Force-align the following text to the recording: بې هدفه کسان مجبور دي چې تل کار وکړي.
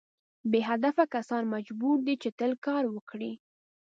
بې 0.51 0.59
هدفه 0.69 1.03
کسان 1.15 1.43
مجبور 1.55 1.97
دي 2.05 2.15
چې 2.21 2.29
تل 2.39 2.51
کار 2.65 2.83
وکړي. 2.95 3.33